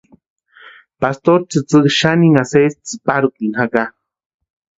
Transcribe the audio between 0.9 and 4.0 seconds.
Pastori tsïtsï xaninha sési tsïparhutini jaka.